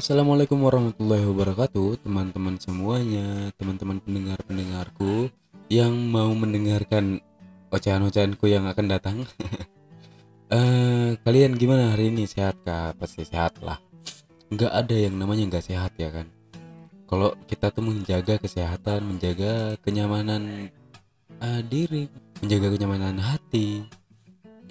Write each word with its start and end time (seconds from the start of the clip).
Assalamualaikum 0.00 0.64
warahmatullahi 0.64 1.28
wabarakatuh 1.28 2.08
Teman-teman 2.08 2.56
semuanya 2.56 3.52
Teman-teman 3.60 4.00
pendengar-pendengarku 4.00 5.28
Yang 5.68 5.92
mau 6.08 6.32
mendengarkan 6.32 7.20
Ocehan-ocehanku 7.68 8.48
yang 8.48 8.64
akan 8.64 8.86
datang. 8.88 9.28
Uh, 10.48 11.12
Kalian 11.28 11.52
gimana 11.52 11.92
hari 11.92 12.08
ini? 12.08 12.24
Sehat 12.24 12.56
kah? 12.64 12.96
Pasti 12.96 13.28
sehat 13.28 13.60
lah. 13.60 13.76
Nggak 14.48 14.72
ada 14.72 14.96
yang 14.96 15.20
namanya 15.20 15.52
nggak 15.52 15.68
sehat 15.68 15.92
ya 16.00 16.08
kan? 16.08 16.32
Kalau 17.04 17.36
kita 17.44 17.68
tuh 17.68 17.84
menjaga 17.84 18.40
kesehatan 18.40 19.04
Menjaga 19.04 19.76
kenyamanan 19.84 20.72
uh, 21.44 21.60
diri 21.60 22.08
Menjaga 22.40 22.72
kenyamanan 22.72 23.20
hati. 23.20 23.84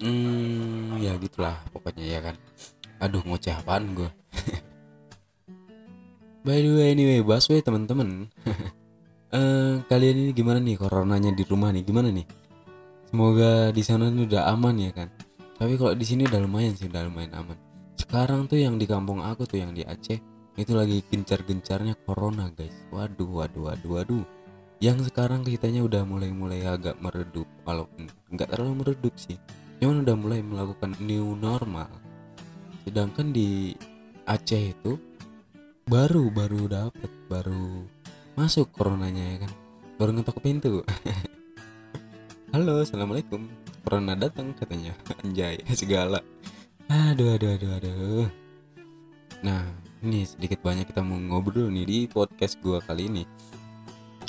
Hmm 0.02 0.98
ya 0.98 1.14
gitulah 1.22 1.54
pokoknya 1.70 2.18
ya 2.18 2.18
kan. 2.18 2.34
Aduh 2.98 3.22
ngoceh 3.22 3.54
apaan 3.54 3.94
gue 3.94 4.10
By 6.40 6.64
the 6.64 6.72
way 6.72 6.96
anyway 6.96 7.20
Baswe 7.20 7.60
teman-teman. 7.60 8.32
Uh, 9.28 9.84
Kalian 9.92 10.24
ini 10.24 10.32
gimana 10.32 10.56
nih? 10.56 10.80
Coronanya 10.80 11.36
di 11.36 11.44
rumah 11.44 11.68
nih 11.68 11.84
gimana 11.84 12.08
nih? 12.08 12.24
Semoga 13.12 13.68
di 13.76 13.82
sana 13.84 14.08
udah 14.08 14.48
aman 14.48 14.80
ya 14.80 14.88
kan? 14.96 15.12
Tapi 15.60 15.76
kalau 15.76 15.92
di 15.92 16.06
sini 16.08 16.24
udah 16.24 16.40
lumayan 16.40 16.72
sih 16.72 16.88
udah 16.88 17.04
lumayan 17.04 17.36
aman. 17.36 17.60
Sekarang 17.92 18.48
tuh 18.48 18.56
yang 18.56 18.80
di 18.80 18.88
kampung 18.88 19.20
aku 19.20 19.44
tuh 19.44 19.60
yang 19.60 19.76
di 19.76 19.84
Aceh 19.84 20.16
Itu 20.56 20.72
lagi 20.72 21.04
gencar-gencarnya 21.04 22.00
corona 22.08 22.48
guys. 22.56 22.72
Waduh 22.88 23.44
waduh 23.44 23.68
waduh 23.68 23.90
waduh. 24.00 24.24
Yang 24.80 25.12
sekarang 25.12 25.44
kitanya 25.44 25.84
udah 25.84 26.08
mulai-mulai 26.08 26.64
agak 26.64 26.96
meredup 27.04 27.44
Walaupun 27.68 28.08
nggak 28.32 28.48
terlalu 28.48 28.80
meredup 28.80 29.12
sih. 29.20 29.36
Cuman 29.76 30.08
udah 30.08 30.16
mulai 30.16 30.40
melakukan 30.40 30.96
new 31.04 31.36
normal. 31.36 31.92
Sedangkan 32.88 33.28
di 33.28 33.76
Aceh 34.24 34.72
itu 34.72 35.09
baru 35.90 36.30
baru 36.30 36.70
dapet 36.70 37.10
baru 37.26 37.82
masuk 38.38 38.70
coronanya 38.70 39.26
ya 39.26 39.36
kan? 39.42 39.52
Baru 39.98 40.14
ngetok 40.14 40.38
pintu. 40.38 40.86
Halo 42.54 42.78
assalamualaikum. 42.78 43.50
Corona 43.82 44.14
datang 44.14 44.54
katanya. 44.54 44.94
Anjay 45.26 45.58
segala. 45.74 46.22
Aduh 46.86 47.34
aduh 47.34 47.58
aduh 47.58 47.72
aduh. 47.82 48.26
Nah 49.42 49.66
ini 50.06 50.22
sedikit 50.22 50.62
banyak 50.62 50.86
kita 50.86 51.02
mau 51.02 51.18
ngobrol 51.18 51.66
nih 51.74 51.82
di 51.82 51.98
podcast 52.06 52.62
gua 52.62 52.78
kali 52.78 53.10
ini. 53.10 53.24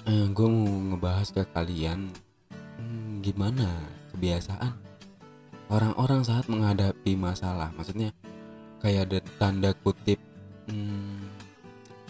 Eh, 0.10 0.34
gue 0.34 0.48
mau 0.50 0.66
ngebahas 0.66 1.30
ke 1.30 1.46
kalian 1.46 2.10
hmm, 2.82 3.22
gimana 3.22 3.70
kebiasaan 4.10 4.74
orang-orang 5.70 6.26
saat 6.26 6.50
menghadapi 6.50 7.14
masalah. 7.14 7.70
Maksudnya 7.78 8.10
kayak 8.82 9.14
ada 9.14 9.20
tanda 9.38 9.78
kutip 9.78 10.18
hmm, 10.66 11.22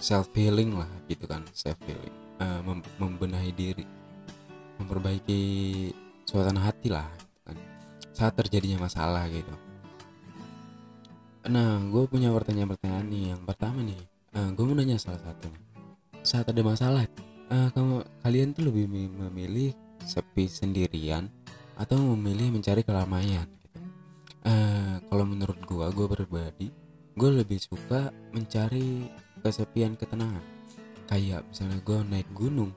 self 0.02 0.34
healing 0.34 0.74
lah 0.74 0.90
gitu 1.06 1.30
kan 1.30 1.46
self 1.54 1.78
healing 1.86 2.16
uh, 2.42 2.60
mem 2.66 2.82
membenahi 2.98 3.54
diri. 3.54 3.86
Memperbaiki 4.82 5.40
suasana 6.26 6.66
hati 6.66 6.90
lah 6.90 7.06
gitu 7.22 7.40
kan. 7.46 7.58
saat 8.12 8.34
terjadinya 8.34 8.90
masalah 8.90 9.30
gitu. 9.30 9.54
Nah 11.48 11.80
gue 11.86 12.04
punya 12.10 12.34
pertanyaan-pertanyaan 12.34 13.08
nih. 13.08 13.24
Yang 13.38 13.42
pertama 13.46 13.80
nih 13.86 14.02
uh, 14.36 14.50
gue 14.52 14.64
mau 14.66 14.76
nanya 14.76 14.98
salah 14.98 15.22
satunya 15.22 15.62
saat 16.22 16.46
ada 16.46 16.62
masalah 16.62 17.10
uh, 17.50 17.70
kamu 17.74 18.06
kalian 18.22 18.54
tuh 18.54 18.70
lebih 18.70 18.86
memilih 19.10 19.74
sepi 20.06 20.46
sendirian 20.46 21.30
atau 21.78 21.98
memilih 22.14 22.54
mencari 22.54 22.86
keramaian 22.86 23.50
gitu. 23.50 23.80
uh, 24.46 25.02
kalau 25.10 25.26
menurut 25.26 25.58
gue 25.66 25.86
gue 25.98 26.08
pribadi 26.14 26.68
gue 27.18 27.30
lebih 27.42 27.58
suka 27.58 28.14
mencari 28.32 29.10
kesepian 29.42 29.97
ketenangan. 29.97 30.44
Kayak 31.09 31.44
misalnya 31.50 31.81
gue 31.84 32.00
naik 32.08 32.30
gunung 32.31 32.72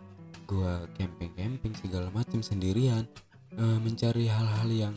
gue 0.45 0.73
camping-camping 1.01 1.73
segala 1.79 2.13
macam 2.13 2.45
sendirian 2.45 3.09
uh, 3.57 3.79
mencari 3.81 4.29
hal-hal 4.29 4.69
yang 4.69 4.95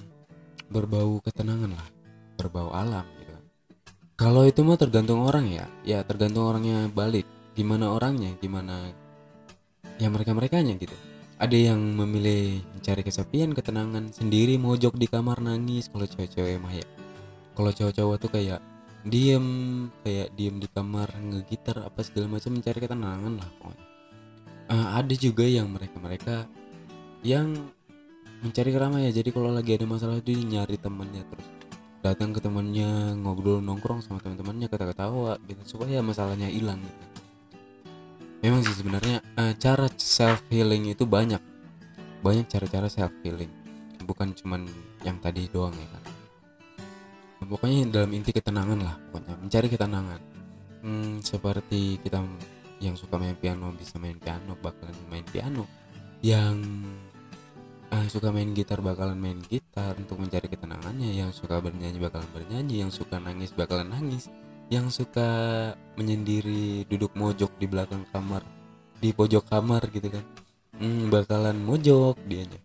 berbau 0.67 1.23
ketenangan 1.23 1.71
lah 1.71 1.87
berbau 2.37 2.69
alam 2.75 3.03
gitu. 3.17 3.33
Kalau 4.17 4.45
itu 4.45 4.61
mah 4.61 4.77
tergantung 4.77 5.25
orang 5.25 5.49
ya. 5.49 5.65
Ya 5.81 6.01
tergantung 6.05 6.45
orangnya 6.45 6.89
balik. 6.89 7.25
Gimana 7.57 7.89
orangnya 7.89 8.37
gimana 8.37 8.93
ya 9.97 10.07
mereka 10.13 10.37
merekanya 10.37 10.77
gitu. 10.77 10.93
Ada 11.37 11.73
yang 11.73 11.81
memilih 11.81 12.61
mencari 12.73 13.01
kesepian 13.05 13.53
ketenangan 13.53 14.09
sendiri 14.09 14.57
mojok 14.57 14.97
di 14.97 15.05
kamar 15.05 15.41
nangis 15.41 15.89
kalau 15.89 16.05
cewek-cewek 16.05 16.57
mah 16.57 16.73
ya. 16.73 16.85
Kalau 17.57 17.73
cowok-cowok 17.73 18.17
tuh 18.21 18.29
kayak 18.33 18.61
diem 19.05 19.45
kayak 20.01 20.33
diem 20.33 20.55
di 20.57 20.67
kamar 20.69 21.09
ngegitar 21.17 21.85
apa 21.85 22.01
segala 22.01 22.37
macam 22.37 22.57
mencari 22.57 22.79
ketenangan 22.81 23.33
lah 23.37 23.49
pokoknya. 23.61 23.85
Uh, 24.67 24.87
ada 24.99 25.13
juga 25.15 25.45
yang 25.47 25.67
mereka 25.71 25.97
mereka 26.01 26.35
yang 27.23 27.71
mencari 28.41 28.69
keramaian. 28.73 29.13
Jadi 29.13 29.29
kalau 29.31 29.53
lagi 29.53 29.77
ada 29.77 29.85
masalah 29.85 30.19
itu 30.19 30.33
nyari 30.33 30.77
temannya 30.77 31.23
terus 31.27 31.47
datang 32.01 32.31
ke 32.31 32.39
temannya 32.39 33.17
ngobrol 33.19 33.59
nongkrong 33.59 34.05
sama 34.05 34.21
teman-temannya 34.21 34.69
kata-ketawa 34.69 35.41
gitu 35.49 35.77
supaya 35.77 35.99
masalahnya 36.01 36.47
hilang 36.49 36.79
gitu. 36.81 37.05
Memang 38.45 38.61
sih 38.63 38.75
sebenarnya 38.77 39.21
uh, 39.35 39.53
cara 39.57 39.89
self 39.97 40.45
healing 40.53 40.93
itu 40.93 41.03
banyak. 41.09 41.41
Banyak 42.21 42.49
cara-cara 42.49 42.89
self 42.89 43.13
healing 43.25 43.67
bukan 44.07 44.31
cuman 44.31 44.63
yang 45.03 45.19
tadi 45.19 45.51
doang 45.51 45.75
ya 45.75 45.87
kan 45.91 46.03
pokoknya 47.47 47.89
dalam 47.89 48.11
inti 48.13 48.35
ketenangan 48.35 48.79
lah 48.79 48.95
pokoknya. 49.09 49.35
Mencari 49.39 49.67
ketenangan. 49.71 50.21
Hmm, 50.83 51.23
seperti 51.23 51.97
kita 52.03 52.21
yang 52.77 52.93
suka 52.93 53.17
main 53.17 53.33
piano 53.33 53.73
bisa 53.73 53.97
main 53.97 54.19
piano 54.21 54.53
bakalan 54.59 54.93
main 55.09 55.25
piano. 55.25 55.65
Yang 56.21 56.61
uh, 57.89 58.07
suka 58.11 58.29
main 58.29 58.53
gitar 58.53 58.83
bakalan 58.83 59.17
main 59.17 59.39
gitar. 59.47 59.97
Untuk 59.97 60.21
mencari 60.21 60.51
ketenangannya 60.51 61.15
yang 61.15 61.31
suka 61.33 61.57
bernyanyi 61.63 61.97
bakalan 61.97 62.29
bernyanyi. 62.35 62.85
Yang 62.85 63.03
suka 63.03 63.17
nangis 63.17 63.55
bakalan 63.55 63.89
nangis. 63.89 64.29
Yang 64.67 65.03
suka 65.03 65.29
menyendiri 65.95 66.83
duduk 66.91 67.15
mojok 67.15 67.55
di 67.55 67.65
belakang 67.71 68.03
kamar 68.11 68.43
di 68.99 69.15
pojok 69.15 69.47
kamar 69.47 69.87
gitu 69.89 70.11
kan. 70.11 70.25
Hmm, 70.77 71.09
bakalan 71.09 71.57
mojok 71.57 72.19
dianya. 72.27 72.59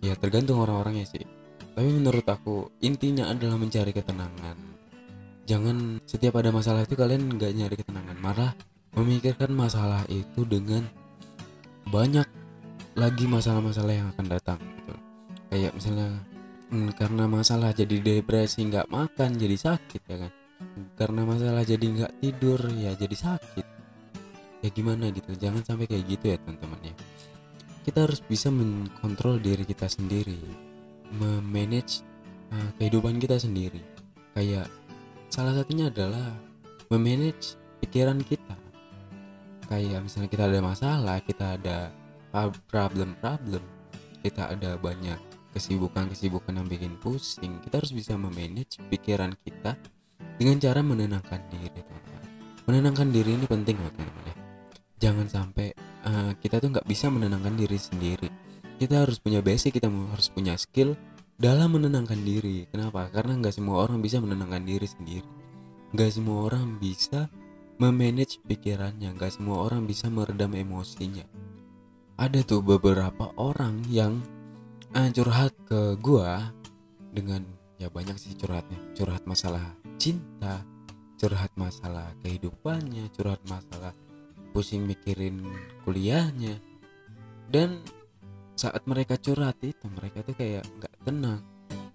Ya 0.00 0.14
tergantung 0.14 0.62
orang-orangnya 0.62 1.08
sih 1.08 1.35
tapi 1.76 1.92
menurut 1.92 2.24
aku 2.24 2.72
intinya 2.80 3.28
adalah 3.28 3.60
mencari 3.60 3.92
ketenangan. 3.92 4.56
Jangan 5.44 6.00
setiap 6.08 6.40
ada 6.40 6.48
masalah 6.48 6.88
itu 6.88 6.96
kalian 6.96 7.36
nggak 7.36 7.52
nyari 7.52 7.76
ketenangan 7.76 8.16
malah 8.16 8.56
memikirkan 8.96 9.52
masalah 9.52 10.00
itu 10.08 10.48
dengan 10.48 10.88
banyak 11.92 12.24
lagi 12.96 13.28
masalah-masalah 13.28 13.92
yang 13.92 14.08
akan 14.08 14.26
datang 14.26 14.56
gitu. 14.56 14.94
kayak 15.52 15.76
misalnya 15.76 16.16
hmm, 16.72 16.96
karena 16.96 17.28
masalah 17.28 17.70
jadi 17.76 17.96
depresi 18.00 18.64
nggak 18.72 18.88
makan 18.88 19.36
jadi 19.36 19.56
sakit 19.60 20.02
ya 20.08 20.16
kan? 20.16 20.32
Karena 20.96 21.28
masalah 21.28 21.60
jadi 21.60 21.84
nggak 21.84 22.12
tidur 22.24 22.72
ya 22.72 22.96
jadi 22.96 23.16
sakit. 23.20 23.66
Ya 24.64 24.68
gimana 24.72 25.12
gitu. 25.12 25.28
Jangan 25.36 25.60
sampai 25.60 25.84
kayak 25.84 26.08
gitu 26.08 26.24
ya 26.32 26.40
teman-teman 26.40 26.88
ya. 26.88 26.94
Kita 27.84 28.08
harus 28.08 28.24
bisa 28.24 28.48
mengontrol 28.48 29.36
diri 29.44 29.68
kita 29.68 29.92
sendiri 29.92 30.65
memanage 31.14 32.02
uh, 32.50 32.70
kehidupan 32.80 33.22
kita 33.22 33.38
sendiri. 33.38 33.80
Kayak 34.34 34.68
salah 35.30 35.54
satunya 35.56 35.88
adalah 35.88 36.34
memanage 36.90 37.54
pikiran 37.82 38.20
kita. 38.22 38.56
Kayak 39.66 40.06
misalnya 40.06 40.30
kita 40.30 40.44
ada 40.46 40.60
masalah 40.62 41.18
kita 41.22 41.58
ada 41.58 41.78
problem-problem 42.70 43.64
kita 44.20 44.52
ada 44.52 44.74
banyak 44.76 45.16
kesibukan-kesibukan 45.54 46.52
yang 46.52 46.68
bikin 46.68 46.98
pusing 47.00 47.62
kita 47.64 47.80
harus 47.80 47.94
bisa 47.94 48.18
memanage 48.18 48.82
pikiran 48.90 49.32
kita 49.40 49.78
dengan 50.36 50.58
cara 50.60 50.82
menenangkan 50.84 51.40
diri 51.48 51.70
teman-teman. 51.72 52.24
Menenangkan 52.66 53.08
diri 53.14 53.30
ini 53.38 53.46
penting 53.46 53.78
teman-teman 53.78 54.24
ya. 54.26 54.36
Jangan 54.96 55.26
sampai 55.30 55.72
uh, 56.04 56.32
kita 56.42 56.60
tuh 56.60 56.74
nggak 56.74 56.88
bisa 56.88 57.08
menenangkan 57.08 57.54
diri 57.56 57.78
sendiri 57.78 58.28
kita 58.76 59.04
harus 59.04 59.16
punya 59.18 59.40
basic 59.40 59.80
kita 59.80 59.88
harus 59.88 60.28
punya 60.28 60.54
skill 60.60 60.94
dalam 61.36 61.76
menenangkan 61.76 62.20
diri. 62.20 62.68
Kenapa? 62.68 63.08
Karena 63.12 63.36
nggak 63.40 63.56
semua 63.56 63.84
orang 63.84 64.00
bisa 64.00 64.20
menenangkan 64.20 64.64
diri 64.64 64.88
sendiri. 64.88 65.28
Nggak 65.92 66.10
semua 66.12 66.38
orang 66.48 66.76
bisa 66.80 67.28
memanage 67.76 68.40
pikirannya. 68.44 69.16
Nggak 69.16 69.36
semua 69.36 69.64
orang 69.64 69.84
bisa 69.84 70.08
meredam 70.08 70.52
emosinya. 70.56 71.24
Ada 72.16 72.44
tuh 72.44 72.64
beberapa 72.64 73.32
orang 73.36 73.84
yang 73.92 74.24
uh, 74.96 75.08
curhat 75.12 75.52
ke 75.68 76.00
gua 76.00 76.52
dengan 77.12 77.44
ya 77.76 77.92
banyak 77.92 78.16
sih 78.16 78.32
curhatnya. 78.36 78.80
Curhat 78.96 79.28
masalah 79.28 79.64
cinta 79.96 80.64
curhat 81.16 81.48
masalah 81.56 82.12
kehidupannya 82.20 83.08
curhat 83.16 83.40
masalah 83.48 83.96
pusing 84.52 84.88
mikirin 84.88 85.44
kuliahnya. 85.84 86.60
Dan 87.52 87.84
saat 88.56 88.82
mereka 88.88 89.20
curhat 89.20 89.60
itu 89.60 89.84
mereka 89.92 90.24
tuh 90.24 90.32
kayak 90.32 90.64
nggak 90.80 90.94
tenang 91.04 91.44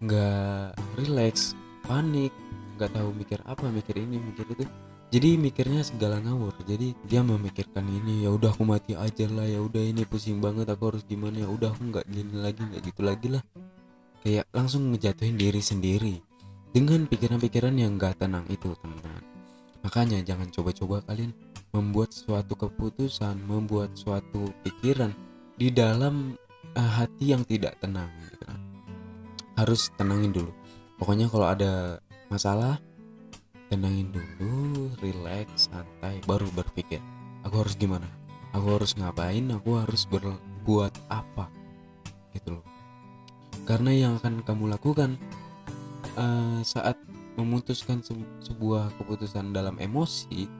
nggak 0.02 0.78
relax 0.98 1.54
panik 1.86 2.34
nggak 2.82 2.98
tahu 2.98 3.14
mikir 3.14 3.38
apa 3.46 3.70
mikir 3.70 3.94
ini 4.02 4.18
mikir 4.18 4.46
itu. 4.58 4.66
Jadi 5.12 5.36
mikirnya 5.36 5.84
segala 5.84 6.18
ngawur. 6.24 6.56
Jadi 6.66 6.98
dia 7.06 7.22
memikirkan 7.22 7.84
ini 7.84 8.26
ya 8.26 8.32
udah 8.32 8.56
aku 8.56 8.64
mati 8.64 8.96
aja 8.98 9.28
lah 9.28 9.46
ya 9.46 9.62
udah 9.62 9.84
ini 9.84 10.08
pusing 10.08 10.42
banget 10.42 10.72
aku 10.72 10.90
harus 10.90 11.04
gimana 11.06 11.46
ya 11.46 11.52
udah 11.52 11.76
aku 11.76 11.94
nggak 11.94 12.06
gini 12.10 12.34
lagi 12.42 12.64
nggak 12.64 12.82
gitu 12.90 13.02
lagi 13.06 13.28
lah. 13.30 13.44
Kayak 14.26 14.50
langsung 14.50 14.90
ngejatuhin 14.90 15.38
diri 15.38 15.62
sendiri 15.62 16.16
dengan 16.72 17.06
pikiran-pikiran 17.10 17.76
yang 17.76 18.00
gak 18.00 18.22
tenang 18.22 18.46
itu 18.48 18.72
teman-teman. 18.80 19.24
Makanya 19.82 20.22
jangan 20.24 20.48
coba-coba 20.54 21.04
kalian 21.10 21.34
membuat 21.74 22.14
suatu 22.14 22.54
keputusan 22.54 23.36
membuat 23.44 23.98
suatu 23.98 24.54
pikiran 24.64 25.12
di 25.58 25.74
dalam 25.74 26.38
uh, 26.78 26.92
hati 27.02 27.34
yang 27.34 27.44
tidak 27.46 27.78
tenang 27.82 28.10
gitu 28.32 28.46
kan. 28.46 28.60
harus 29.60 29.94
tenangin 29.94 30.34
dulu. 30.34 30.52
Pokoknya 30.98 31.30
kalau 31.30 31.48
ada 31.50 32.02
masalah 32.30 32.82
tenangin 33.70 34.10
dulu 34.10 34.90
relax 35.00 35.70
santai 35.70 36.20
baru 36.26 36.50
berpikir 36.52 37.02
aku 37.46 37.66
harus 37.66 37.76
gimana? 37.78 38.08
Aku 38.52 38.80
harus 38.80 38.94
ngapain? 39.00 39.48
Aku 39.56 39.80
harus 39.80 40.04
berbuat 40.08 40.94
apa? 41.08 41.48
Gitu 42.36 42.60
loh. 42.60 42.66
Karena 43.64 43.92
yang 43.94 44.14
akan 44.20 44.44
kamu 44.44 44.76
lakukan 44.76 45.16
uh, 46.18 46.60
saat 46.66 47.00
memutuskan 47.40 48.04
se 48.04 48.12
sebuah 48.44 48.92
keputusan 49.00 49.56
dalam 49.56 49.80
emosi 49.80 50.52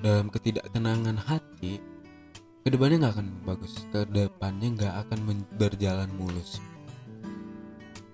dalam 0.00 0.32
ketidaktenangan 0.32 1.20
hati 1.20 1.80
ke 2.66 2.74
depannya 2.74 2.98
nggak 2.98 3.14
akan 3.14 3.28
bagus. 3.46 3.72
Ke 3.94 4.02
depannya 4.10 4.68
nggak 4.74 4.94
akan 5.06 5.18
berjalan 5.54 6.10
mulus. 6.18 6.58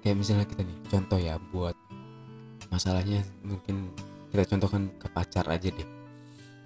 Kayak 0.05 0.21
misalnya 0.21 0.45
kita 0.45 0.61
nih 0.69 0.79
contoh 0.93 1.17
ya 1.17 1.41
buat 1.49 1.73
masalahnya 2.69 3.25
mungkin 3.41 3.89
kita 4.29 4.45
contohkan 4.53 4.93
ke 5.01 5.09
pacar 5.09 5.49
aja 5.49 5.73
deh. 5.73 5.89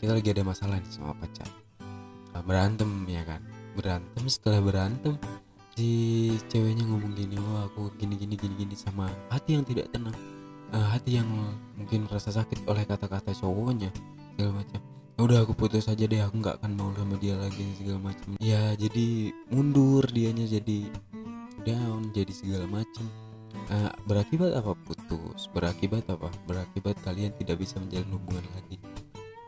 Kita 0.03 0.19
lagi 0.19 0.35
ada 0.35 0.43
masalah 0.43 0.83
nih 0.83 0.91
sama 0.91 1.15
pacar. 1.15 1.47
Berantem 2.43 2.91
ya 3.07 3.23
kan? 3.23 3.39
Berantem 3.79 4.25
setelah 4.27 4.59
berantem 4.59 5.15
si 5.79 5.87
ceweknya 6.51 6.91
ngomong 6.91 7.15
gini 7.15 7.39
wah 7.39 7.71
aku 7.71 7.95
gini 7.95 8.19
gini 8.19 8.35
gini 8.35 8.67
gini 8.67 8.75
sama 8.75 9.07
hati 9.31 9.55
yang 9.55 9.63
tidak 9.63 9.95
tenang. 9.95 10.19
Uh, 10.75 10.91
hati 10.91 11.23
yang 11.23 11.31
mungkin 11.79 12.11
rasa 12.11 12.35
sakit 12.35 12.67
oleh 12.67 12.83
kata-kata 12.83 13.31
cowoknya 13.31 13.95
segala 14.35 14.59
macam 14.59 14.96
udah 15.25 15.49
aku 15.49 15.57
putus 15.57 15.89
aja 15.89 16.05
deh. 16.05 16.21
Aku 16.21 16.41
nggak 16.41 16.61
akan 16.61 16.73
mau 16.77 16.93
sama 16.93 17.17
dia 17.17 17.35
lagi 17.41 17.65
segala 17.81 18.13
macam 18.13 18.37
ya 18.37 18.77
jadi 18.77 19.33
mundur 19.49 20.05
dianya 20.13 20.45
jadi 20.45 20.93
down 21.65 22.13
jadi 22.13 22.33
segala 22.33 22.69
macam 22.69 23.09
uh, 23.73 23.93
berakibat 24.05 24.53
apa 24.55 24.77
putus? 24.85 25.49
Berakibat 25.51 26.07
apa? 26.13 26.29
Berakibat 26.45 27.01
kalian 27.03 27.33
tidak 27.41 27.63
bisa 27.63 27.81
menjalin 27.81 28.11
hubungan 28.13 28.45
lagi. 28.55 28.77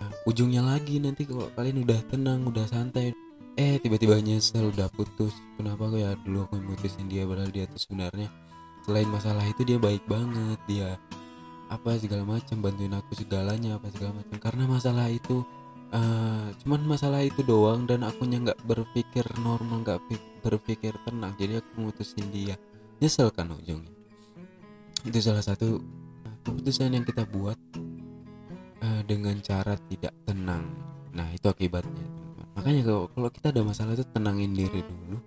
Nah, 0.01 0.11
ujungnya 0.25 0.63
lagi 0.65 0.99
nanti 0.99 1.29
kalau 1.29 1.51
kalian 1.55 1.85
udah 1.85 2.01
tenang 2.09 2.43
udah 2.49 2.67
santai. 2.67 3.13
Eh 3.59 3.77
tiba-tiba 3.83 4.23
nyesel 4.23 4.71
udah 4.71 4.87
putus. 4.95 5.35
Kenapa 5.59 5.91
ya? 5.93 6.15
Dulu 6.23 6.47
aku 6.47 6.55
mutusin 6.63 7.11
dia 7.11 7.27
padahal 7.27 7.51
dia 7.51 7.67
tuh 7.67 7.79
sebenarnya 7.79 8.31
selain 8.87 9.11
masalah 9.11 9.45
itu 9.45 9.67
dia 9.67 9.77
baik 9.77 10.07
banget. 10.07 10.59
Dia 10.71 10.95
apa 11.69 12.01
segala 12.01 12.25
macam 12.25 12.65
bantuin 12.65 12.97
aku 12.97 13.13
segalanya 13.13 13.77
apa 13.77 13.93
segala 13.93 14.17
macam 14.17 14.37
karena 14.41 14.65
masalah 14.65 15.13
itu 15.13 15.45
uh, 15.93 16.49
cuman 16.65 16.81
masalah 16.85 17.25
itu 17.25 17.41
doang 17.45 17.89
dan 17.89 18.05
akunya 18.05 18.41
nggak 18.41 18.61
berpikir 18.65 19.25
normal 19.41 19.85
nggak 19.85 20.01
berpikir 20.45 20.95
tenang. 21.05 21.33
Jadi 21.37 21.61
aku 21.61 21.71
mutusin 21.81 22.29
dia. 22.33 22.57
Nyesel 22.99 23.31
kan 23.31 23.53
ujungnya. 23.55 23.93
Itu 25.07 25.19
salah 25.23 25.45
satu 25.45 25.79
keputusan 26.45 26.97
yang 26.97 27.07
kita 27.07 27.25
buat 27.29 27.57
uh, 28.83 29.03
dengan 29.07 29.39
cara 29.41 29.79
tidak 29.89 30.15
tenang. 30.27 30.67
Nah 31.15 31.29
itu 31.33 31.47
akibatnya 31.49 32.19
makanya 32.59 32.91
kalau, 32.91 33.07
kalau 33.15 33.31
kita 33.31 33.55
ada 33.55 33.63
masalah 33.63 33.95
itu 33.95 34.07
tenangin 34.11 34.51
diri 34.51 34.83
dulu. 34.83 35.19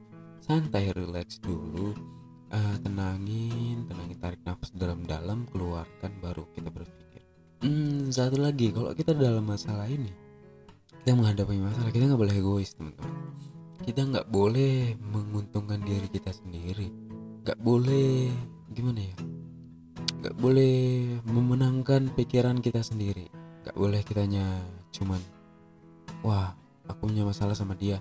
Santai 0.44 0.92
relax 0.92 1.40
dulu. 1.40 1.96
Uh, 2.52 2.76
tenangin 2.84 3.88
tenangin 3.88 4.20
tarik 4.20 4.44
nafas 4.44 4.76
dalam-dalam 4.76 5.48
keluarkan 5.56 6.12
baru 6.20 6.44
kita 6.52 6.68
berpikir. 6.68 7.24
Hmm, 7.64 8.12
satu 8.12 8.36
lagi 8.36 8.76
kalau 8.76 8.92
kita 8.92 9.16
dalam 9.16 9.48
masalah 9.48 9.88
ini 9.88 10.12
kita 11.02 11.18
menghadapi 11.18 11.58
masalah 11.58 11.90
kita 11.90 12.14
nggak 12.14 12.22
boleh 12.22 12.36
egois 12.38 12.78
teman-teman. 12.78 13.14
Kita 13.82 14.02
nggak 14.06 14.30
boleh 14.30 14.94
menguntungkan 15.02 15.82
diri 15.82 16.06
kita 16.06 16.30
sendiri. 16.30 16.94
Nggak 17.42 17.58
boleh 17.58 18.30
gimana 18.70 19.02
ya? 19.02 19.16
Nggak 20.22 20.38
boleh 20.38 20.78
memenangkan 21.26 22.14
pikiran 22.14 22.62
kita 22.62 22.86
sendiri. 22.86 23.34
Nggak 23.66 23.74
boleh 23.74 24.06
kitanya 24.06 24.46
cuman 24.94 25.18
wah 26.22 26.54
aku 26.86 27.10
punya 27.10 27.26
masalah 27.26 27.58
sama 27.58 27.74
dia. 27.74 27.98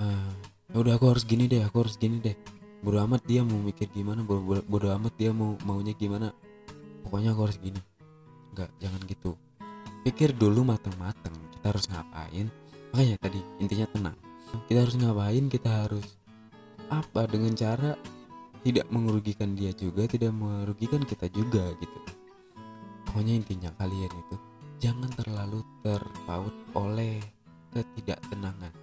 Uh, 0.00 0.32
udah 0.72 0.96
aku 0.96 1.12
harus 1.12 1.28
gini 1.28 1.44
deh 1.44 1.60
aku 1.60 1.84
harus 1.84 2.00
gini 2.00 2.16
deh. 2.16 2.32
Bodo 2.80 2.96
amat 3.04 3.28
dia 3.28 3.44
mau 3.44 3.60
mikir 3.60 3.92
gimana 3.92 4.24
bodo, 4.24 4.64
bodo 4.64 4.88
amat 4.88 5.12
dia 5.20 5.36
mau 5.36 5.60
maunya 5.68 5.92
gimana. 5.92 6.32
Pokoknya 7.04 7.36
aku 7.36 7.44
harus 7.44 7.60
gini. 7.60 7.80
Nggak 8.56 8.72
jangan 8.80 9.00
gitu. 9.04 9.36
Pikir 10.00 10.32
dulu 10.32 10.64
matang-matang 10.64 11.51
kita 11.62 11.78
harus 11.78 11.86
ngapain? 11.94 12.46
Makanya 12.90 13.16
tadi 13.22 13.40
intinya 13.62 13.86
tenang. 13.94 14.18
Kita 14.66 14.82
harus 14.82 14.98
ngapain? 14.98 15.46
Kita 15.46 15.70
harus 15.86 16.18
apa? 16.90 17.22
Dengan 17.30 17.54
cara 17.54 17.94
tidak 18.66 18.90
mengerugikan 18.90 19.54
dia 19.54 19.70
juga 19.70 20.10
tidak 20.10 20.34
merugikan 20.34 21.06
kita 21.06 21.30
juga 21.30 21.70
gitu. 21.78 21.98
Pokoknya 23.06 23.38
intinya 23.38 23.70
kalian 23.78 24.10
itu 24.10 24.36
jangan 24.82 25.06
terlalu 25.14 25.62
terpaut 25.86 26.50
oleh 26.74 27.22
ketidaktenangan. 27.70 28.74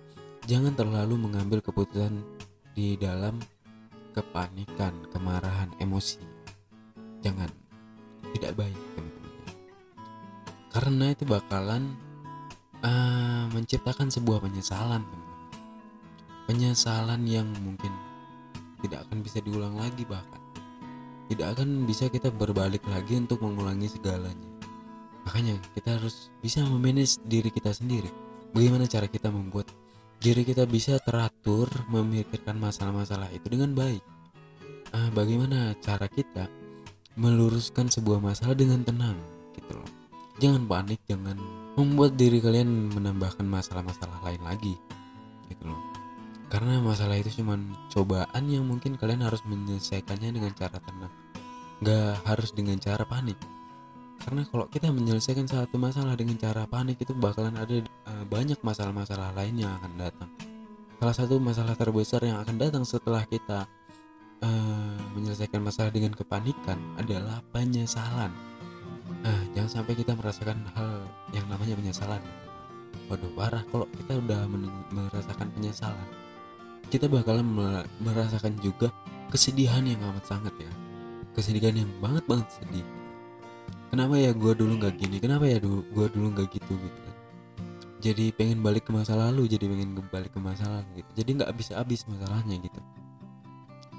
Jangan 0.48 0.72
terlalu 0.80 1.20
mengambil 1.20 1.60
keputusan 1.60 2.24
di 2.72 2.96
dalam 2.96 3.44
kepanikan 4.16 5.04
kemarahan 5.12 5.75
emosi. 5.84 6.24
Jangan. 7.20 7.52
Tidak 8.32 8.56
baik 8.56 8.80
teman-teman. 8.96 9.56
Karena 10.72 11.06
itu 11.12 11.28
bakalan 11.28 12.08
uh, 12.84 13.46
menciptakan 13.52 14.12
sebuah 14.12 14.44
penyesalan 14.44 15.04
teman-teman. 15.04 15.48
Penyesalan 16.50 17.22
yang 17.30 17.48
mungkin 17.62 17.94
tidak 18.80 19.06
akan 19.08 19.22
bisa 19.22 19.44
diulang 19.44 19.76
lagi 19.76 20.08
bahkan 20.08 20.40
tidak 21.30 21.54
akan 21.56 21.86
bisa 21.86 22.10
kita 22.10 22.34
berbalik 22.34 22.81
lagi 22.90 23.14
untuk 23.14 23.46
mengulangi 23.46 23.86
segalanya. 23.86 24.50
Makanya 25.30 25.62
kita 25.78 26.02
harus 26.02 26.34
bisa 26.42 26.66
memanage 26.66 27.22
diri 27.22 27.54
kita 27.54 27.70
sendiri. 27.70 28.10
Bagaimana 28.50 28.90
cara 28.90 29.06
kita 29.06 29.30
membuat 29.30 29.70
diri 30.18 30.42
kita 30.42 30.65
bisa 30.65 30.98
teratur 30.98 31.70
memikirkan 31.94 32.58
masalah-masalah 32.58 33.30
itu 33.30 33.46
dengan 33.46 33.77
baik? 33.77 34.01
Ah, 34.89 35.13
bagaimana 35.13 35.77
cara 35.77 36.10
kita 36.10 36.50
meluruskan 37.13 37.94
sebuah 37.94 38.18
masalah 38.18 38.58
dengan 38.58 38.82
tenang 38.82 39.13
gitu 39.53 39.77
loh. 39.77 39.89
Jangan 40.42 40.65
panik 40.65 40.98
jangan 41.06 41.38
membuat 41.79 42.19
diri 42.19 42.43
kalian 42.43 42.91
menambahkan 42.91 43.48
masalah-masalah 43.48 44.19
lain 44.27 44.43
lagi 44.43 44.75
gitu 45.48 45.63
loh. 45.71 45.81
Karena 46.50 46.81
masalah 46.81 47.15
itu 47.15 47.39
cuma 47.39 47.55
cobaan 47.93 48.43
yang 48.50 48.65
mungkin 48.65 48.98
kalian 48.98 49.21
harus 49.24 49.45
menyelesaikannya 49.45 50.33
dengan 50.33 50.51
cara 50.57 50.81
tenang. 50.81 51.13
Nggak 51.79 52.25
harus 52.25 52.50
dengan 52.51 52.75
cara 52.81 53.05
panik. 53.05 53.38
Karena 54.19 54.43
kalau 54.50 54.67
kita 54.67 54.91
menyelesaikan 54.91 55.48
satu 55.48 55.79
masalah 55.79 56.17
dengan 56.19 56.36
cara 56.36 56.67
panik 56.67 57.00
itu 57.00 57.15
bakalan 57.15 57.55
ada 57.55 57.79
uh, 58.12 58.25
banyak 58.27 58.59
masalah-masalah 58.59 59.31
lain 59.31 59.63
yang 59.63 59.71
akan 59.79 59.95
datang. 59.95 60.29
Salah 61.00 61.15
satu 61.15 61.39
masalah 61.39 61.79
terbesar 61.79 62.19
yang 62.27 62.43
akan 62.43 62.59
datang 62.59 62.83
setelah 62.83 63.24
kita 63.24 63.63
uh, 64.43 64.98
menyelesaikan 65.15 65.63
masalah 65.63 65.93
dengan 65.95 66.12
kepanikan 66.12 66.75
adalah 67.00 67.39
penyesalan. 67.55 68.33
Jangan 69.24 69.38
sampai 69.70 69.94
kita 69.94 70.18
merasakan 70.18 70.66
hal 70.74 71.06
yang 71.32 71.46
namanya 71.46 71.78
penyesalan 71.78 72.22
waduh 73.06 73.30
parah 73.38 73.62
kalau 73.70 73.86
kita 73.90 74.18
udah 74.18 74.46
merasakan 74.94 75.50
penyesalan. 75.54 76.10
Kita 76.90 77.06
bakalan 77.06 77.46
merasakan 78.02 78.58
juga 78.62 78.90
kesedihan 79.30 79.86
yang 79.86 80.02
amat 80.10 80.26
sangat 80.26 80.54
ya. 80.58 80.74
Kesedihan 81.38 81.74
yang 81.78 81.90
banget 82.02 82.26
banget 82.26 82.50
sedih 82.58 82.86
kenapa 83.90 84.16
ya 84.16 84.32
gue 84.32 84.54
dulu 84.54 84.74
nggak 84.80 84.96
gini? 85.02 85.18
Kenapa 85.18 85.46
ya 85.50 85.58
dulu 85.58 85.82
gue 85.90 86.08
dulu 86.14 86.28
nggak 86.38 86.48
gitu 86.54 86.74
gitu 86.78 87.00
kan? 87.04 87.16
Jadi 88.00 88.32
pengen 88.32 88.64
balik 88.64 88.88
ke 88.88 88.92
masa 88.96 89.18
lalu 89.18 89.50
jadi 89.52 89.66
pengen 89.68 90.00
balik 90.08 90.32
ke 90.32 90.40
masa 90.40 90.64
lalu 90.70 91.04
gitu. 91.04 91.10
Jadi 91.20 91.30
nggak 91.42 91.50
habis 91.52 91.68
habis 91.76 92.02
masalahnya 92.08 92.56
gitu. 92.64 92.80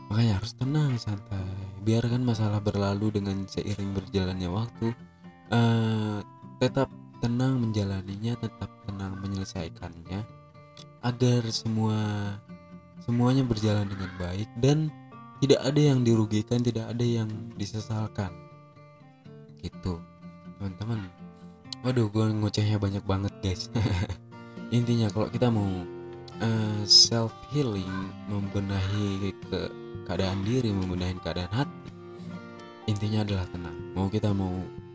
Makanya 0.08 0.32
harus 0.40 0.52
tenang 0.56 0.96
santai. 0.96 1.44
Biarkan 1.84 2.22
masalah 2.24 2.62
berlalu 2.62 3.20
dengan 3.20 3.44
seiring 3.44 3.92
berjalannya 3.92 4.48
waktu 4.48 4.94
uh, 5.50 6.18
tetap 6.58 6.88
tenang 7.20 7.60
menjalaninya 7.60 8.32
tetap 8.40 8.70
tenang 8.88 9.20
menyelesaikannya 9.20 10.24
agar 11.04 11.42
semua 11.52 11.96
semuanya 13.04 13.44
berjalan 13.44 13.88
dengan 13.88 14.10
baik 14.16 14.48
dan 14.60 14.88
tidak 15.40 15.60
ada 15.64 15.80
yang 15.80 16.04
dirugikan 16.04 16.60
tidak 16.60 16.88
ada 16.92 17.04
yang 17.04 17.28
disesalkan. 17.56 18.32
Gitu 19.60 20.00
teman-teman. 20.60 21.08
Waduh 21.80 22.12
gue 22.12 22.26
ngocehnya 22.36 22.76
banyak 22.76 23.04
banget 23.08 23.32
guys. 23.40 23.72
Intinya 24.76 25.08
kalau 25.08 25.32
kita 25.32 25.48
mau 25.48 25.68
uh, 26.44 26.82
self 26.84 27.32
healing 27.52 27.88
membenahi 28.28 29.32
ke 29.48 29.60
keadaan 30.04 30.44
diri 30.44 30.68
membenahi 30.74 31.16
keadaan 31.24 31.52
hati 31.52 31.80
intinya 32.90 33.22
adalah 33.22 33.46
tenang. 33.46 33.76
Mau 33.94 34.10
kita 34.10 34.34
mau 34.34 34.50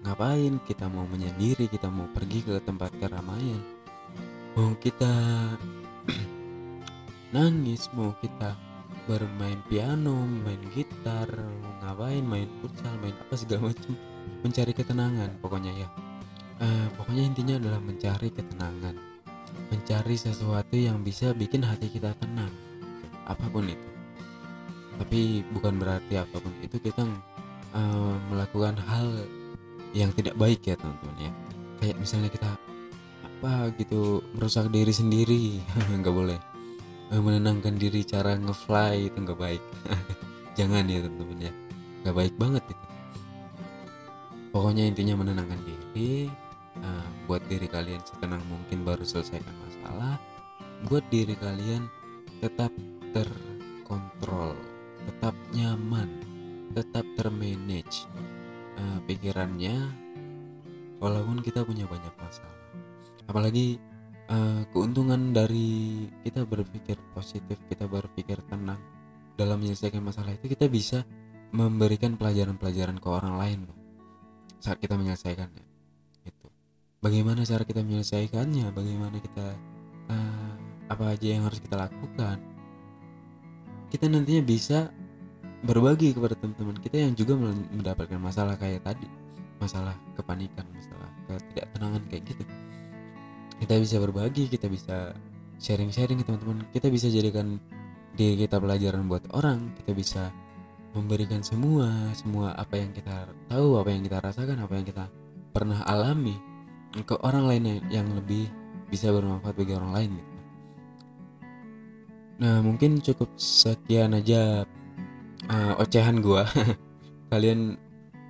ngapain? 0.05 0.61
Kita 0.61 0.85
mau 0.85 1.09
menyendiri 1.09 1.65
kita 1.65 1.89
mau 1.89 2.05
pergi 2.13 2.45
ke 2.45 2.61
tempat 2.61 2.93
keramaian. 3.01 3.59
Mau 4.53 4.77
kita 4.77 5.11
nangis 7.35 7.89
mau 7.97 8.13
kita 8.21 8.53
bermain 9.09 9.59
piano 9.65 10.29
main 10.29 10.61
gitar 10.77 11.27
ngapain? 11.81 12.21
Main 12.21 12.47
futsal 12.61 12.93
main 13.01 13.17
apa 13.17 13.33
segala 13.33 13.73
macam. 13.73 13.97
Mencari 14.45 14.71
ketenangan 14.77 15.29
pokoknya 15.41 15.73
ya. 15.73 15.89
Uh, 16.61 16.87
pokoknya 16.95 17.25
intinya 17.25 17.57
adalah 17.57 17.81
mencari 17.81 18.29
ketenangan. 18.29 18.95
Mencari 19.73 20.15
sesuatu 20.15 20.77
yang 20.77 21.01
bisa 21.01 21.33
bikin 21.33 21.65
hati 21.65 21.89
kita 21.89 22.13
tenang. 22.21 22.53
Apa 23.25 23.49
pun 23.49 23.65
itu. 23.65 23.89
Tapi 24.95 25.43
bukan 25.51 25.75
berarti 25.81 26.15
apa 26.15 26.37
pun 26.39 26.53
itu 26.63 26.79
kita 26.79 27.03
uh, 27.75 28.15
melakukan 28.31 28.79
hal 28.79 29.27
yang 29.95 30.11
tidak 30.11 30.35
baik 30.35 30.59
ya 30.67 30.75
teman-teman 30.75 31.31
ya. 31.31 31.31
Kayak 31.79 31.97
misalnya 32.03 32.29
kita 32.29 32.49
apa 33.23 33.71
gitu 33.79 34.19
merusak 34.35 34.67
diri 34.69 34.91
sendiri. 34.91 35.63
Nggak 36.03 36.15
boleh. 36.15 36.39
Uh, 37.09 37.21
menenangkan 37.21 37.79
diri 37.79 38.01
cara 38.03 38.33
ngefly 38.33 39.13
itu 39.13 39.17
nggak 39.21 39.37
baik. 39.37 39.63
Jangan 40.57 40.83
ya 40.89 41.05
teman-teman 41.05 41.47
ya. 41.47 41.53
Nggak 42.03 42.15
baik 42.17 42.35
banget 42.35 42.63
itu. 42.67 42.85
Pokoknya 44.49 44.83
intinya 44.89 45.21
menenangkan 45.21 45.61
diri 45.63 46.27
uh, 46.81 47.07
buat 47.29 47.43
diri 47.47 47.69
kalian 47.69 48.01
setenang 48.03 48.41
mungkin 48.49 48.83
baru 48.83 49.03
selesaikan 49.05 49.53
masalah 49.63 50.19
buat 50.85 51.05
diri 51.07 51.33
kalian 51.39 51.87
tetap 52.43 52.71
terkontrol 53.15 54.53
tetap 55.07 55.35
nyaman 55.55 56.09
tetap 56.75 57.05
termanage 57.15 58.09
uh, 58.77 58.99
pikirannya 59.07 59.75
walaupun 61.01 61.43
kita 61.43 61.63
punya 61.67 61.87
banyak 61.87 62.13
masalah. 62.15 62.55
Apalagi 63.25 63.81
uh, 64.31 64.63
keuntungan 64.71 65.33
dari 65.33 66.07
kita 66.23 66.45
berpikir 66.45 66.99
positif 67.11 67.59
kita 67.67 67.89
berpikir 67.89 68.39
tenang 68.45 68.79
dalam 69.35 69.59
menyelesaikan 69.59 69.99
masalah 69.99 70.31
itu 70.31 70.47
kita 70.47 70.71
bisa 70.71 71.03
memberikan 71.51 72.15
pelajaran-pelajaran 72.15 72.99
ke 72.99 73.07
orang 73.07 73.35
lain 73.39 73.59
saat 74.63 74.79
kita 74.79 74.95
menyelesaikannya 74.95 75.75
bagaimana 77.05 77.45
cara 77.45 77.61
kita 77.61 77.85
menyelesaikannya? 77.85 78.73
Bagaimana 78.73 79.21
kita 79.21 79.47
uh, 80.09 80.53
apa 80.89 81.13
aja 81.13 81.27
yang 81.37 81.45
harus 81.45 81.61
kita 81.61 81.77
lakukan? 81.77 82.41
Kita 83.93 84.09
nantinya 84.09 84.41
bisa 84.41 84.89
berbagi 85.65 86.13
kepada 86.13 86.37
teman-teman 86.37 86.77
kita 86.77 87.09
yang 87.09 87.13
juga 87.17 87.33
mendapatkan 87.41 88.21
masalah 88.21 88.55
kayak 88.55 88.85
tadi. 88.85 89.09
Masalah 89.57 89.97
kepanikan 90.13 90.63
masalah 90.71 91.09
ketidaktenangan 91.25 92.01
kayak 92.07 92.23
gitu. 92.29 92.43
Kita 93.65 93.73
bisa 93.81 93.95
berbagi 93.97 94.45
kita 94.45 94.69
bisa 94.69 95.17
sharing-sharing 95.57 96.21
ke 96.21 96.25
teman-teman. 96.29 96.63
Kita 96.69 96.87
bisa 96.93 97.09
jadikan 97.09 97.57
diri 98.13 98.45
kita 98.45 98.61
pelajaran 98.61 99.09
buat 99.09 99.25
orang. 99.33 99.73
Kita 99.81 99.91
bisa 99.97 100.23
memberikan 100.95 101.43
semua 101.43 102.13
semua 102.15 102.55
apa 102.55 102.79
yang 102.79 102.95
kita 102.95 103.27
tahu 103.51 103.75
apa 103.75 103.89
yang 103.91 104.07
kita 104.07 104.17
rasakan 104.23 104.63
apa 104.63 104.73
yang 104.79 104.87
kita 104.87 105.05
pernah 105.51 105.83
alami 105.83 106.39
ke 107.03 107.15
orang 107.19 107.51
lain 107.51 107.83
yang 107.91 108.07
lebih 108.15 108.47
bisa 108.87 109.11
bermanfaat 109.11 109.59
bagi 109.59 109.75
orang 109.75 109.91
lain 109.91 110.09
gitu. 110.15 110.33
Nah 112.39 112.63
mungkin 112.63 113.03
cukup 113.03 113.35
sekian 113.35 114.15
aja 114.15 114.63
uh, 115.49 115.73
ocehan 115.81 116.21
gua. 116.21 116.45
Kalian 117.31 117.77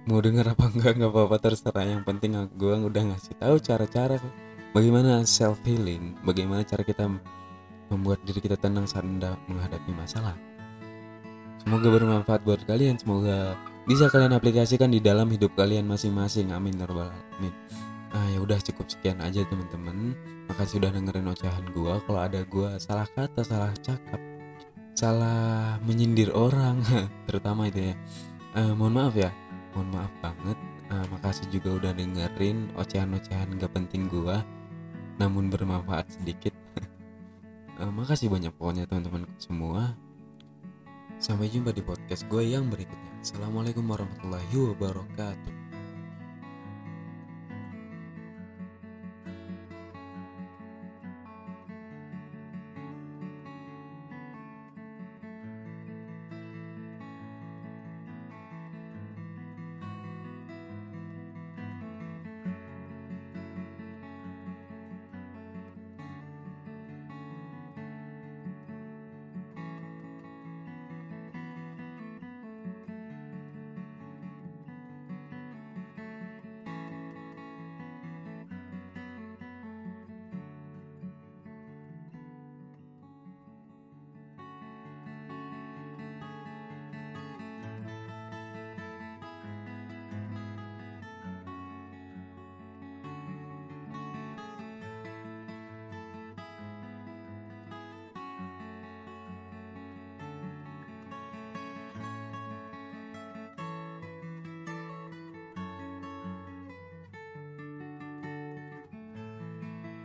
mau 0.05 0.21
denger 0.21 0.53
apa 0.53 0.69
enggak 0.71 0.93
nggak 0.97 1.11
apa-apa 1.11 1.37
terserah. 1.39 1.85
Yang 1.85 2.03
penting 2.07 2.31
gua 2.55 2.79
udah 2.79 3.03
ngasih 3.13 3.35
tahu 3.37 3.55
cara-cara 3.61 4.17
bagaimana 4.75 5.23
self 5.23 5.59
healing, 5.63 6.19
bagaimana 6.27 6.67
cara 6.67 6.83
kita 6.83 7.07
membuat 7.89 8.19
diri 8.25 8.41
kita 8.41 8.57
tenang 8.57 8.89
saat 8.89 9.05
menghadapi 9.05 9.91
masalah. 9.93 10.35
Semoga 11.65 11.89
bermanfaat 11.89 12.45
buat 12.45 12.61
kalian. 12.69 12.99
Semoga 13.01 13.57
bisa 13.89 14.05
kalian 14.09 14.37
aplikasikan 14.37 14.89
di 14.93 15.01
dalam 15.01 15.29
hidup 15.33 15.53
kalian 15.57 15.89
masing-masing. 15.89 16.53
Amin 16.53 16.77
ya 16.77 16.85
Amin. 16.89 17.53
Nah 18.13 18.25
ya 18.31 18.39
udah 18.39 18.61
cukup 18.61 18.85
sekian 18.85 19.17
aja 19.17 19.41
teman-teman. 19.49 20.13
Makasih 20.45 20.77
udah 20.77 20.93
dengerin 20.93 21.25
ocehan 21.25 21.65
gua. 21.73 21.97
Kalau 22.05 22.21
ada 22.21 22.45
gua 22.45 22.77
salah 22.77 23.09
kata, 23.09 23.41
salah 23.41 23.73
cakap, 23.81 24.21
salah 24.95 25.75
menyindir 25.83 26.31
orang, 26.31 26.79
terutama 27.27 27.67
itu 27.67 27.91
ya. 27.91 27.95
Uh, 28.55 28.71
mohon 28.71 28.95
maaf 28.95 29.13
ya, 29.13 29.29
mohon 29.75 29.91
maaf 29.91 30.13
banget. 30.23 30.57
Uh, 30.87 31.05
makasih 31.11 31.45
juga 31.51 31.69
udah 31.75 31.91
dengerin 31.91 32.71
ocehan-ocehan 32.79 33.59
gak 33.59 33.73
penting 33.75 34.07
gua, 34.07 34.41
namun 35.19 35.51
bermanfaat 35.51 36.15
sedikit. 36.15 36.55
uh, 37.77 37.91
makasih 37.99 38.31
banyak 38.31 38.55
pokoknya 38.55 38.87
teman-teman 38.87 39.27
semua. 39.35 39.99
Sampai 41.19 41.51
jumpa 41.51 41.71
di 41.71 41.83
podcast 41.83 42.27
gue 42.27 42.43
yang 42.43 42.67
berikutnya. 42.67 43.11
Assalamualaikum 43.23 43.87
warahmatullahi 43.87 44.51
wabarakatuh. 44.51 45.64